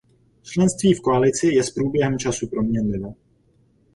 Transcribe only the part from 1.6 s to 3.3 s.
s průběhem času proměnlivé.